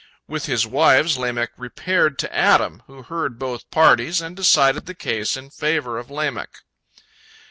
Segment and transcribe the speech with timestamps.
[0.27, 5.37] With his wives, Lamech repaired to Adam, who heard both parties, and decided the case
[5.37, 6.63] in favor of Lamech.